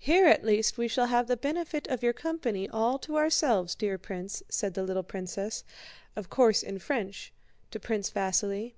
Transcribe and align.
"Here 0.00 0.26
at 0.26 0.44
least 0.44 0.78
we 0.78 0.88
shall 0.88 1.06
have 1.06 1.28
the 1.28 1.36
benefit 1.36 1.86
of 1.86 2.02
your 2.02 2.12
company 2.12 2.68
all 2.68 2.98
to 2.98 3.14
ourselves, 3.16 3.76
dear 3.76 3.98
prince," 3.98 4.42
said 4.48 4.74
the 4.74 4.82
little 4.82 5.04
princess 5.04 5.62
(of 6.16 6.28
course, 6.28 6.64
in 6.64 6.80
French) 6.80 7.32
to 7.70 7.78
Prince 7.78 8.10
Vasíli. 8.10 8.72